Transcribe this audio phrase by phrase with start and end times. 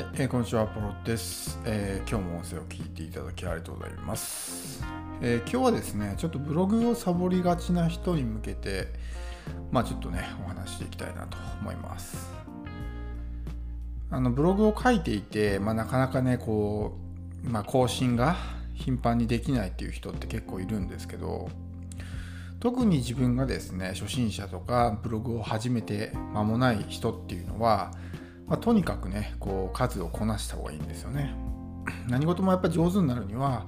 [0.00, 4.82] はい、えーこんにちは、ポロです、えー今日も音声を聞いていただきありがとうございます、
[5.20, 8.88] えー今日はですね、ちょっとブログをサボりがちな人に向けて、
[9.70, 12.30] まあちょっとね、お話していきたいなと思います。
[14.10, 16.96] あのブログを書いていて、まあ、なかなかね、こ
[17.44, 18.36] う、まあ、更新が
[18.72, 21.50] 頻繁にできないっていう人って結構いるんですけど、
[22.58, 27.92] 特に自分がですね初心者とかブログを始めて間もない人っていうのは、
[28.50, 31.32] まあ、とにかくねこう数をこなした方がいいんですよね。
[32.10, 33.64] 何事もやっぱ上手になるには、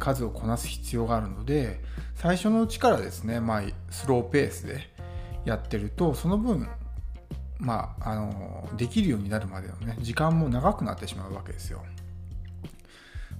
[0.00, 1.80] 数をこなす必要があるので
[2.14, 4.90] 最初のうちからですね、まあ、スローペースで
[5.44, 6.66] やってるとその分
[7.58, 11.82] まああのできるようになるまでのね時間も長くなってしまうわけですよ。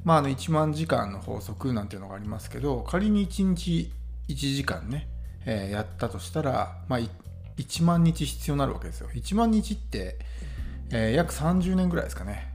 [0.04, 3.90] まあ、あの1万時間の法則なんていうのがありますけど仮に1日
[4.28, 5.08] 1時間ね、
[5.46, 7.00] えーやったとしたら、まあ、
[7.56, 9.08] 1万日必要になるわけですよ。
[9.14, 10.18] 1万日って、
[10.95, 12.55] えー約30年ぐらいですかね。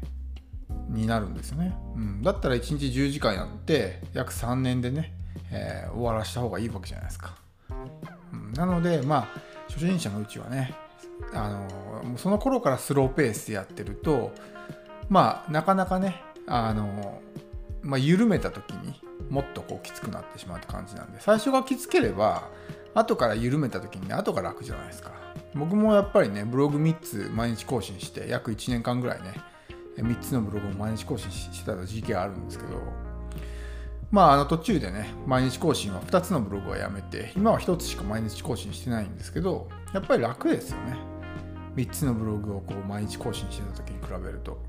[0.87, 5.13] になるんですよね、うん、だったら1日10時間やって約3年でね、
[5.51, 7.35] えー終わらした方がいいわけじゃないですか、
[8.33, 9.27] うん、なのでまあ
[9.67, 10.73] 初心者のうちはね
[11.31, 14.31] あのもうその頃からスローペースでやってると
[15.09, 17.21] まあなかなかねあの
[17.81, 22.49] まあ、緩めた時にもっとこうきつくなってしまうって感じなんで最初がきつければ
[22.93, 25.11] 後から緩めた時にね後が楽じゃないですか。
[25.55, 29.33] 僕もやっぱりねブログ3つ毎日更新して約1年間ぐらいね
[29.97, 32.79] 3つのブログを毎日更新してた時期があるんですけど
[34.11, 40.97] まああの途中でね毎日更新は2つのブログはやめて今は1つしか毎日更新してないんですけどやっぱり楽ですよね。
[41.75, 44.59] 3つのブログをこう毎日更新してた時に比べると。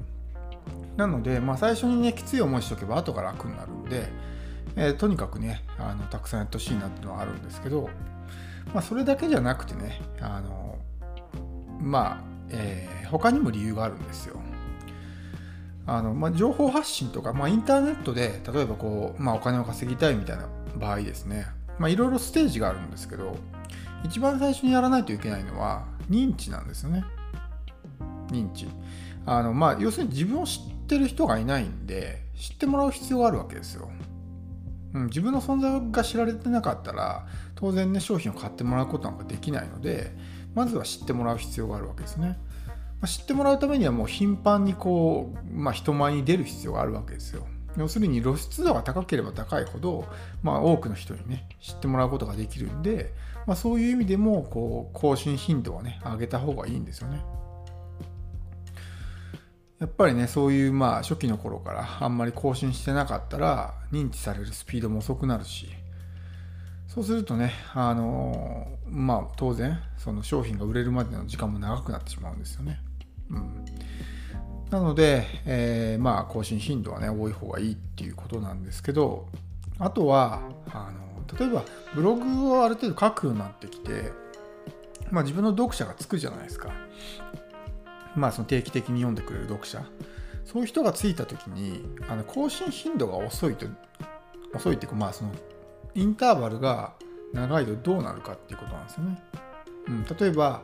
[0.97, 4.09] なので、まあ、最初にねきつい思いしとけば後から楽になるんで、
[4.77, 7.91] えーとにかくねあのたくさんやってほしいなっていうのはあるんですけど、
[8.73, 10.79] まあ、それだけじゃなくてねあの
[11.81, 14.41] まあ、えー他にも理由があるんですよ。
[15.87, 21.47] あのまあ、情報発信とか、まあ、インターネットで例えばこう、まあ、お金を稼ぎたいみたいな場合ですね。
[21.89, 23.37] いろいろステージがあるんですけど
[24.05, 27.05] 一番最初にやらないといけないのは認知なんですよね。
[28.29, 28.69] 認知。
[29.27, 33.91] あのまあ要するに自分を知ってる人がいないんで知ってもらう必要があるわけですよ、
[34.95, 40.13] うん、自分の存在が知られてなかったら当然ね商品を買ってもらうことなんかできないので
[40.55, 42.39] まずは知ってもらう必要があるわけですね。
[43.01, 47.47] まあ知ってもらうためにはもう頻繁にこう、まあ、人前に出る必要があるわけですよ。
[47.77, 50.07] 要するに露出度が高ければ高いほど、
[50.43, 53.13] まあ、多くの人にね知ってもらうことができるんで、
[53.47, 57.23] まあ、そういう意味でもこう更新頻度はね上げた方がいいんですよね。
[59.81, 65.69] やっぱりねそういうまあ初期の頃からあんまり更新してなかったら認知されるスピードも遅くなるし
[66.87, 72.81] そうするとねあのまあ当然その商品が売れるまでの時間も長くなってしまうんですよね。
[73.31, 73.65] うん、
[74.71, 79.29] なので、えーまあ更新頻度はね多い方がいいっていうことなんですけど
[79.79, 80.43] あとは
[80.73, 81.65] あの例えば
[81.95, 84.13] ブログをある程度書くようになってきて、
[85.11, 86.71] まあ、自分の読者がつくじゃないですか。
[88.17, 89.85] まあその定期的に読んでくれる読者
[90.45, 93.67] そういう人がついた時にあの更新頻度が遅いと
[94.55, 95.33] 遅いっていうかまあその
[95.95, 96.95] インターバルが
[97.33, 99.23] 長いとどうなるかっていうことなんですよね。
[99.87, 100.63] うん、例えば、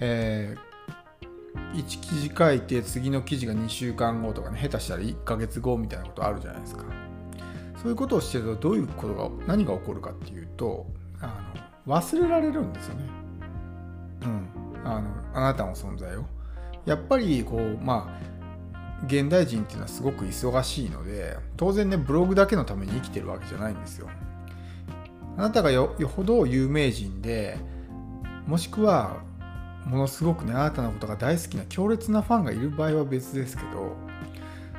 [0.00, 0.56] え
[1.74, 6.84] 1記事書いて次の記事が2週間後とかね下手したら1ヶ月後みたいなことあるじゃないですか。
[7.82, 10.86] そういうことをしてるとどういうことが何が起こるかっていうと
[11.20, 11.52] あ
[11.86, 13.04] の忘れられるんですよね。
[14.22, 14.48] うん、
[14.84, 16.24] あのあなたの存在を。
[16.88, 24.08] やっぱりこうまあ現代人っていうのはすごく忙しいので当然ねブログだけのために生きてるわけじゃないんですよ。
[25.36, 27.58] あなたがよほど有名人で
[28.46, 29.18] もしくは
[29.84, 33.94] ものすごくねあなたのことが大好きな強烈なファンがいる場合は別ですけど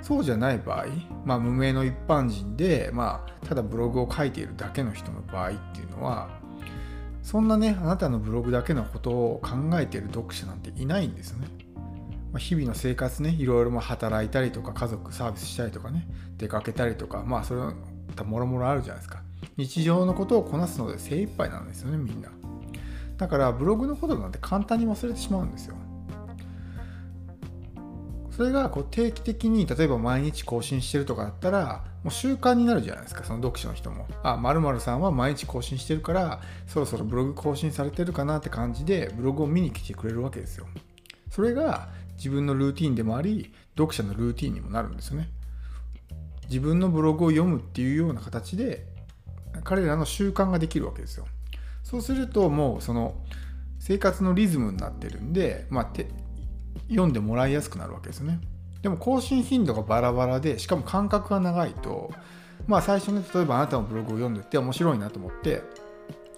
[0.01, 0.87] そうじゃない場合、
[1.25, 6.29] まあ、無名の一般人で、まあ、ただブログを書いているだけの人の場合っていうのは
[7.23, 11.58] そんなねあなたのブログだけのことを考えている読者なんていないんですよね。
[12.31, 17.73] ま日々の生活ねいろいろま働いたりとか家族サービスしたりとかね出かけたりとかまあそれは
[18.25, 19.21] もろもろあるじゃないですか。
[19.55, 22.29] 日常のことをこなすので精一杯なんですよねみんな。
[23.17, 25.75] だからブログのことなんて簡単に忘れてしまうんですよ。
[28.39, 34.07] それがこう定期的に例えば毎日更新してるとかだったらもう習慣になるじゃないですかその読者の人も。
[34.23, 40.67] あまるさんは毎日更新してるからそろそろブログ更新されてるかなって感じでブログを見に来てくれるわけですよ。
[41.29, 41.89] それが
[42.19, 45.29] 自分のルーティンでもあり読者のルーティンにもなるんですよね。
[46.49, 48.85] 自分のブログを読むっていうような形で
[49.63, 51.25] 彼らの習慣ができるわけですよ。
[51.83, 53.15] そうするともうその
[53.79, 55.89] 生活のリズムになってるんで、まあ、
[56.89, 58.41] 読んでもらいやすくなるわけですよね。
[58.81, 62.11] でも更新頻度がバラバラでしかも間隔が長いと
[62.67, 65.61] まあ最初に例えばあなたのブログを読んでて面白いなと思って、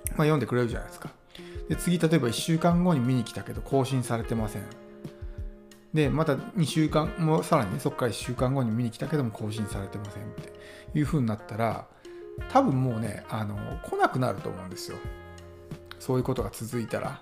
[0.10, 1.10] まあ、読んでくれるじゃないですか。
[1.69, 4.81] で次例えば1週間後に見に来たけど更新されてません。
[5.93, 10.53] でまた2週間もさらにねそこから1週間後に見に来たけども更新されてませんって
[10.97, 11.88] いう風になったら
[12.49, 14.97] 多分もうねあの来なくなると思うんですよ。
[15.99, 17.21] そういうことが続いたら。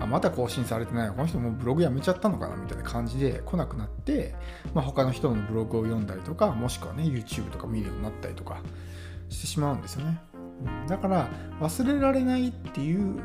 [0.00, 2.54] あまた更新されてないこの人もうブログやめちゃったのかな？
[2.54, 4.34] みたいな感じで来なくなって、
[4.72, 8.62] まあ、他の人のブログを読んだりとかもしくはね YouTube とか見るようになったりとか
[9.28, 10.20] してしまうんですよね。
[10.88, 11.28] だから
[11.60, 13.20] 忘れられないっていう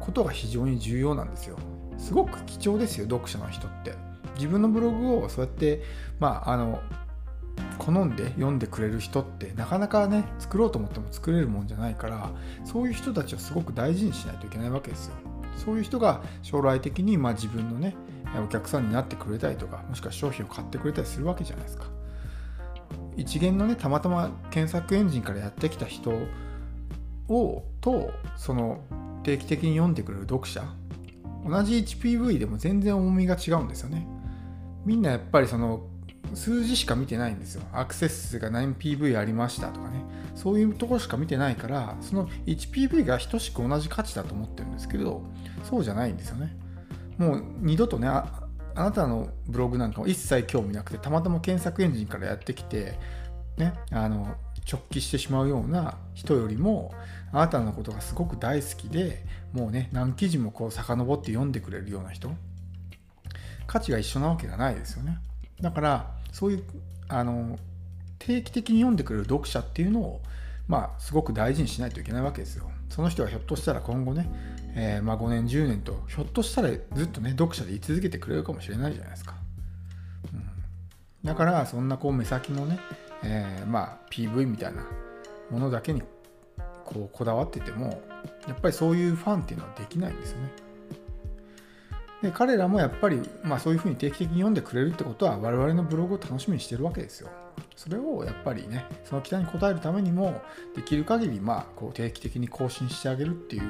[0.00, 1.58] ことが非常に重要なんですよ。
[1.98, 3.94] すごく貴重ですよ読者の人って。
[4.36, 5.82] 自分のブログをそうやって
[6.18, 6.80] まああの
[7.78, 12.30] 好んで読んでくれる人ってなかなかね作ろうと思っても作れるもんじゃないから
[12.64, 15.14] そういう人たちをすごく大事にしないといけないわけですよ。
[15.56, 17.94] そういう人が将来的にまあ自分のね
[18.44, 21.84] お客さんになってくれたりとかもしくは商品を買ってくれたりするわけじゃないですか。
[23.16, 26.12] 一元のねたまたま検索エンジンからやってきた人
[27.28, 28.80] をとその
[29.22, 30.64] 定期的に読んでくれる読者
[31.46, 34.06] 同じ HPV でも全然重みが違うんですよね。
[34.84, 35.86] みんなやっぱりその
[36.34, 37.62] 数字しか見てないんですよ。
[37.72, 40.02] アクセス数が何 PV ありましたとかね。
[40.34, 45.22] そういうところしか見てないから、その 1PV が等しく同じ価値だと思ってるんですけど、
[45.62, 46.56] そうじゃないんですよね。
[47.18, 52.98] もう二度とね、あなたのブログなんかも一切興味なくて、たまたま検索エンジンからやってきて、
[53.56, 54.34] ね、あの
[54.70, 56.92] 直帰してしまうような人よりも、
[57.32, 62.32] あなたのことがすごく大好きで、もうね、何記事もこう遡って読んでくれるような人、
[63.66, 65.18] 価値が一緒なわけがないですよね。
[65.60, 66.64] だからそういう
[67.08, 67.58] あの
[68.18, 70.20] 定期的に読んでくれる読者っていうのを
[70.66, 72.70] まあすごく大事にしないといけないわけですよ。
[72.88, 74.30] その人はひょっとしたら今後ね、
[74.74, 79.34] えー、まあ5年10年とひょっとしたらずっとね読者で居続けてくれるかもしれないじゃないですか。
[80.32, 80.48] うん、
[81.24, 82.78] だからそんなこう目先のね、
[83.22, 84.86] えー、まあ PV みたいな
[85.50, 86.02] ものだけに
[86.84, 88.02] こうこだわってても
[88.46, 90.52] やっぱりそういうファンっていうのはできないんですよね。
[92.24, 97.28] で彼らもやっぱり、まあ、そういうふうに定期的に読んでくれるってことは我々のブログを楽しみにしてるわけですよ。
[97.76, 100.40] それをやっぱりねその期待に応えるためにも
[100.74, 103.62] できる限りまあこう定期的に更新してあげるっていう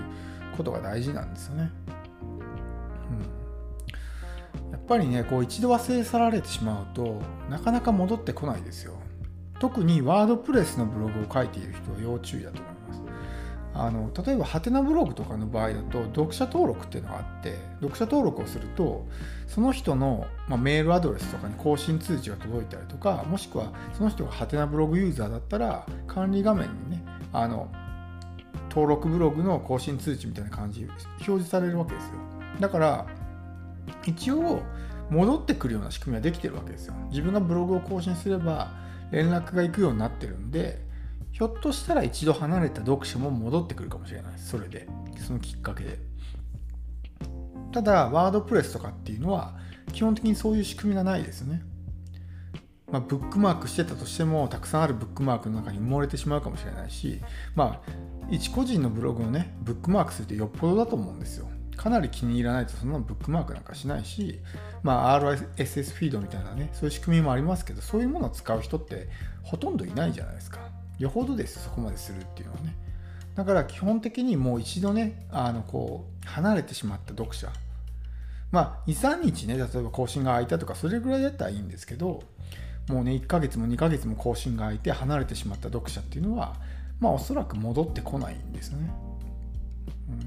[0.57, 1.71] ことが大事なんですよね。
[3.11, 8.95] うん、やっぱりねこう一度忘れ去られてしまうとなかなか戻ってこないですよ。
[9.59, 12.84] 特にワードプレスのブログを書いている人は要注意だと思います。
[13.77, 19.07] あの例えばハテナブログとかの場合だと読者登録っていうのがあって読者登録をすると
[19.49, 27.69] その人の、まあ、メールアドレスとかに更新通知が届いたりとかもしくはその人がハテナブログユーザーだったら管理画面にねあの
[28.71, 32.11] 登録ブログの更新通知みたいな感じ表示されるわけですよ。
[32.61, 33.07] だから
[34.07, 34.63] 一応
[35.11, 36.95] 戻ってくるような仕組みはできてるわけですよ。
[37.11, 38.73] 自分がブログを更新すれば
[39.11, 40.81] 連絡が行くようになってるんで
[41.35, 44.33] ひょっとしたら一度離れた読者も戻ってくるかもしれない。
[44.37, 44.87] それで。
[45.19, 45.99] そのきっかけで。
[47.73, 49.57] ただワードプレスとかっていうのは
[49.93, 51.63] 基本的にそういう仕組みがないですよね。
[52.89, 57.21] まあ、ブックマークしてたとしてもたくさんあるブックマークの中に埋もれてしまうかもしれないし
[57.57, 57.91] まあ
[58.31, 61.49] 一個人のブログをねブックマークするってよっぽどだと思うんですよ。
[61.77, 64.39] かなり気に入らないとそんなブックマークなんかしないし、
[64.85, 69.09] まあ、RSS フィードみたいなねそういう仕組みもありますけどそういうものを使う人って
[69.43, 70.61] ほとんどいないじゃないですか。
[70.99, 72.77] よほどですそこまでするっていうのはね。
[73.35, 77.51] だから基本的にもう一度ねあのこう離れてしまった読者。
[78.53, 82.23] まあ23日ね例えば更新が空いたとかそれぐらいだったらいいんですけど
[82.89, 86.55] もうね1ヶ月も2ヶ月も更新が空いて離れてしまった読者っていうのは
[87.01, 88.91] まあおそらく戻ってこないんですね。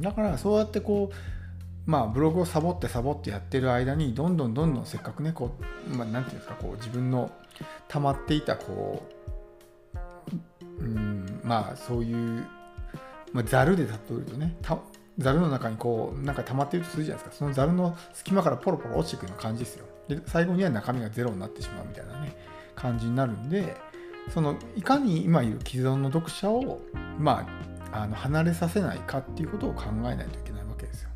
[0.02, 5.52] だからそうやってこうまあブログをサボってサボってやってる間にどんどんどんどんせっかくねこ
[5.90, 7.32] う、まあ、ていうんですかこう自分の
[7.88, 9.18] 溜まっていたこう
[10.80, 12.46] うんまあそういう、
[13.34, 14.56] まあ、ざるで例えるとね
[15.18, 17.38] ざるの中にこうなんか溜まってるとするじゃないですか。
[17.40, 19.86] そのざるの隙間からポロポロ落ちてくような感じですよ。
[20.08, 22.36] で最後には中身がゼロになってしまうみたいなね
[22.76, 23.76] 感じになるんで
[24.30, 26.80] そのいかに今いる既存の読者を
[27.20, 27.48] ま
[27.92, 31.10] ああの離れさせないかっていうことを考えないといけないわけですよ。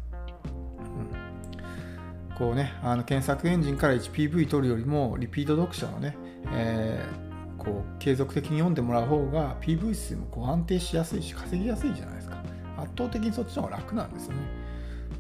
[2.32, 6.18] うん、こうねあの検索エンジンから 1PV 取るよりもリピート読者のね、
[6.54, 7.31] えー
[7.64, 12.44] こう継続的に読んでもらう方が PV 数もこう安定しやすいし稼ぎやすいじゃないですか。
[12.78, 14.40] 圧倒的にそっちの方が楽なんですよね、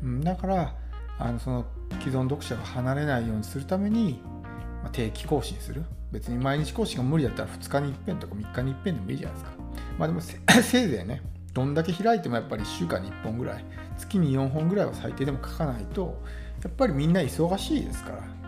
[0.01, 0.75] うん、だから
[1.19, 1.65] あのその
[1.99, 4.19] 既存読者が離れないようにするために、
[4.81, 5.83] まあ、定期更新する。
[6.11, 9.51] 別に毎日更新が無理だったら2日に1遍とか3日に1遍でもいいじゃないですか。
[9.97, 10.37] まあでも せ
[10.83, 11.21] いぜいね
[11.53, 13.65] どんだけ開いてもやっぱり1週間に1本ぐらい
[13.97, 16.21] 月に4本ぐらいは最低でも書かないと
[16.63, 18.41] やっぱりみんな忙しいですから。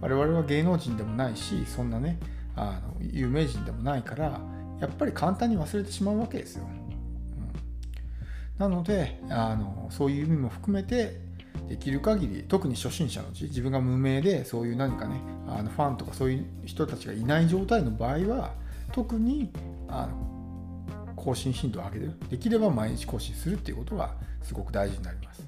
[0.00, 2.18] 我々は芸能人でもないしそんなね
[2.58, 4.40] あの有名人でもないから
[4.80, 6.64] やっぱり簡単に忘れてしまうわけですよ。
[6.64, 11.20] うん、なのであのそういう意味も含めて
[11.68, 18.54] できる限り特に初心者のうち自分が無名でそういう何かねあのファンとかそういう人たちがいない状態の場合は
[18.92, 19.52] 特に
[19.88, 25.46] あの更新頻度を上げるできれば毎日更新するっていうことがすごく大事になります。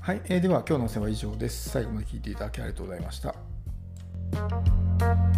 [0.00, 1.70] はい、えー、では今日の音声は以上です。
[1.70, 4.85] 最後まで聞いていただきありがとうございました。
[5.06, 5.35] thank you